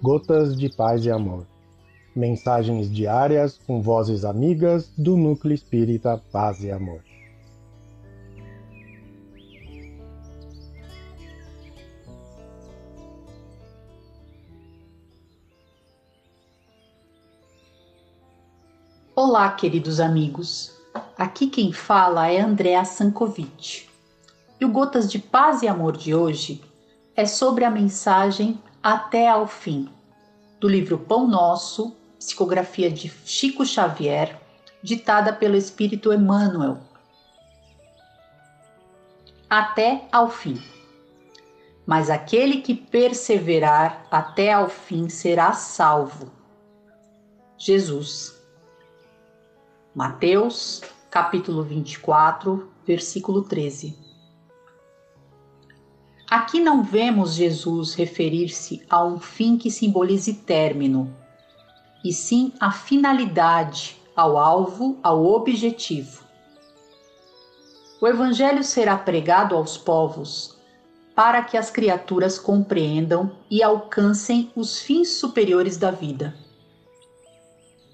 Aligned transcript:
Gotas 0.00 0.56
de 0.56 0.68
Paz 0.68 1.04
e 1.04 1.10
Amor. 1.10 1.44
Mensagens 2.14 2.88
diárias 2.88 3.58
com 3.66 3.82
vozes 3.82 4.24
amigas 4.24 4.92
do 4.96 5.16
Núcleo 5.16 5.52
Espírita 5.52 6.22
Paz 6.30 6.62
e 6.62 6.70
Amor. 6.70 7.02
Olá, 19.16 19.50
queridos 19.50 19.98
amigos. 19.98 20.76
Aqui 21.16 21.48
quem 21.48 21.72
fala 21.72 22.28
é 22.28 22.40
Andréa 22.40 22.84
Sankovic. 22.84 23.88
E 24.60 24.64
o 24.64 24.70
Gotas 24.70 25.10
de 25.10 25.18
Paz 25.18 25.62
e 25.62 25.66
Amor 25.66 25.96
de 25.96 26.14
hoje 26.14 26.62
é 27.16 27.26
sobre 27.26 27.64
a 27.64 27.70
mensagem 27.70 28.62
Até 28.82 29.28
ao 29.28 29.48
Fim, 29.48 29.88
do 30.60 30.68
livro 30.68 30.98
Pão 30.98 31.26
Nosso, 31.26 31.96
psicografia 32.16 32.88
de 32.88 33.08
Chico 33.24 33.66
Xavier, 33.66 34.40
ditada 34.82 35.32
pelo 35.32 35.56
Espírito 35.56 36.12
Emmanuel. 36.12 36.78
Até 39.50 40.06
ao 40.12 40.30
fim. 40.30 40.62
Mas 41.84 42.08
aquele 42.08 42.60
que 42.60 42.74
perseverar 42.74 44.06
até 44.10 44.52
ao 44.52 44.68
fim 44.68 45.08
será 45.08 45.52
salvo. 45.54 46.30
Jesus. 47.56 48.38
Mateus, 49.92 50.82
capítulo 51.10 51.64
24, 51.64 52.70
versículo 52.86 53.42
13. 53.42 54.07
Aqui 56.30 56.60
não 56.60 56.82
vemos 56.82 57.32
Jesus 57.32 57.94
referir-se 57.94 58.82
a 58.90 59.02
um 59.02 59.18
fim 59.18 59.56
que 59.56 59.70
simbolize 59.70 60.34
término, 60.34 61.10
e 62.04 62.12
sim 62.12 62.52
a 62.60 62.70
finalidade, 62.70 63.96
ao 64.14 64.36
alvo, 64.36 64.98
ao 65.02 65.24
objetivo. 65.24 66.22
O 67.98 68.06
Evangelho 68.06 68.62
será 68.62 68.94
pregado 68.94 69.56
aos 69.56 69.78
povos 69.78 70.54
para 71.14 71.42
que 71.42 71.56
as 71.56 71.70
criaturas 71.70 72.38
compreendam 72.38 73.32
e 73.50 73.62
alcancem 73.62 74.52
os 74.54 74.82
fins 74.82 75.14
superiores 75.14 75.78
da 75.78 75.90
vida. 75.90 76.36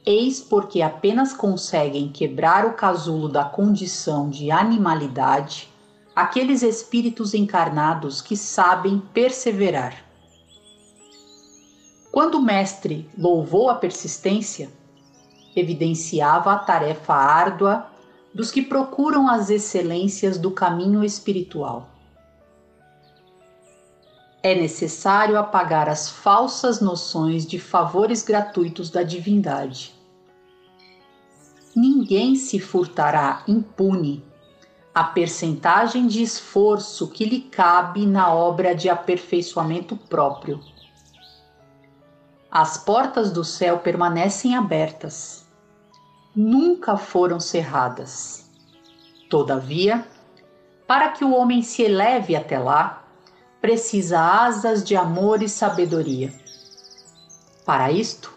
Eis 0.04 0.40
porque 0.40 0.82
apenas 0.82 1.32
conseguem 1.32 2.08
quebrar 2.08 2.66
o 2.66 2.72
casulo 2.72 3.28
da 3.28 3.44
condição 3.44 4.28
de 4.28 4.50
animalidade 4.50 5.72
aqueles 6.14 6.62
espíritos 6.62 7.34
encarnados 7.34 8.22
que 8.22 8.36
sabem 8.36 9.00
perseverar. 9.12 10.04
Quando 12.12 12.36
o 12.36 12.42
Mestre 12.42 13.10
louvou 13.18 13.68
a 13.68 13.74
persistência, 13.74 14.70
evidenciava 15.56 16.52
a 16.52 16.58
tarefa 16.58 17.14
árdua 17.14 17.90
dos 18.32 18.50
que 18.50 18.62
procuram 18.62 19.28
as 19.28 19.50
excelências 19.50 20.38
do 20.38 20.50
caminho 20.50 21.02
espiritual. 21.02 21.88
É 24.42 24.54
necessário 24.54 25.38
apagar 25.38 25.88
as 25.88 26.08
falsas 26.08 26.80
noções 26.80 27.46
de 27.46 27.58
favores 27.58 28.22
gratuitos 28.22 28.90
da 28.90 29.02
divindade. 29.02 29.94
Ninguém 31.74 32.36
se 32.36 32.60
furtará 32.60 33.42
impune 33.48 34.22
a 34.94 35.02
percentagem 35.02 36.06
de 36.06 36.22
esforço 36.22 37.08
que 37.08 37.24
lhe 37.24 37.40
cabe 37.40 38.06
na 38.06 38.32
obra 38.32 38.74
de 38.74 38.88
aperfeiçoamento 38.88 39.96
próprio. 39.96 40.60
As 42.48 42.78
portas 42.78 43.32
do 43.32 43.42
céu 43.42 43.80
permanecem 43.80 44.54
abertas, 44.54 45.44
nunca 46.34 46.96
foram 46.96 47.40
cerradas. 47.40 48.48
Todavia, 49.28 50.06
para 50.86 51.08
que 51.08 51.24
o 51.24 51.34
homem 51.34 51.60
se 51.62 51.82
eleve 51.82 52.36
até 52.36 52.56
lá, 52.56 53.02
precisa 53.60 54.20
asas 54.20 54.84
de 54.84 54.94
amor 54.94 55.42
e 55.42 55.48
sabedoria. 55.48 56.32
Para 57.64 57.90
isto, 57.90 58.32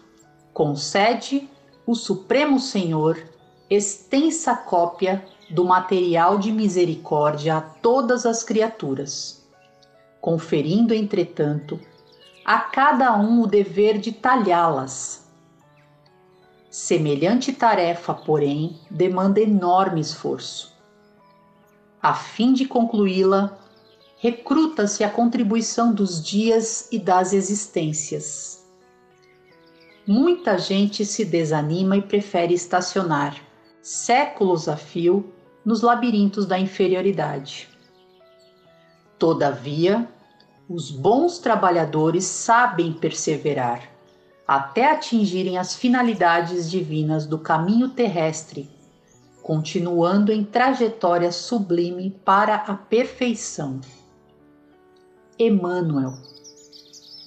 concede 0.53 1.47
o 1.85 1.93
Supremo 1.93 2.59
Senhor 2.59 3.21
extensa 3.69 4.55
cópia 4.55 5.25
do 5.49 5.65
material 5.65 6.37
de 6.37 6.51
misericórdia 6.51 7.57
a 7.57 7.61
todas 7.61 8.25
as 8.25 8.43
criaturas, 8.43 9.45
conferindo, 10.21 10.93
entretanto, 10.93 11.79
a 12.45 12.59
cada 12.59 13.15
um 13.17 13.41
o 13.41 13.47
dever 13.47 13.97
de 13.97 14.11
talhá-las. 14.11 15.27
Semelhante 16.69 17.51
tarefa, 17.51 18.13
porém, 18.13 18.79
demanda 18.89 19.41
enorme 19.41 19.99
esforço. 19.99 20.73
A 22.01 22.13
fim 22.13 22.53
de 22.53 22.65
concluí-la, 22.65 23.57
recruta-se 24.17 25.03
a 25.03 25.09
contribuição 25.09 25.93
dos 25.93 26.23
dias 26.23 26.87
e 26.91 26.99
das 26.99 27.33
existências. 27.33 28.65
Muita 30.05 30.57
gente 30.57 31.05
se 31.05 31.25
desanima 31.25 31.97
e 31.97 32.01
prefere 32.01 32.53
estacionar, 32.53 33.46
séculos 33.81 34.67
a 34.67 34.77
fio, 34.77 35.33
nos 35.63 35.81
labirintos 35.81 36.45
da 36.45 36.57
inferioridade. 36.57 37.69
Todavia, 39.19 40.07
os 40.69 40.91
bons 40.91 41.39
trabalhadores 41.39 42.25
sabem 42.25 42.93
perseverar 42.93 43.97
até 44.47 44.89
atingirem 44.89 45.57
as 45.57 45.75
finalidades 45.75 46.71
divinas 46.71 47.25
do 47.25 47.37
caminho 47.37 47.89
terrestre, 47.89 48.69
continuando 49.43 50.31
em 50.31 50.43
trajetória 50.43 51.31
sublime 51.33 52.11
para 52.23 52.55
a 52.55 52.73
perfeição. 52.73 53.81
Emmanuel. 55.37 56.13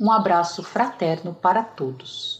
Um 0.01 0.11
abraço 0.11 0.63
fraterno 0.63 1.35
para 1.35 1.63
todos. 1.63 2.40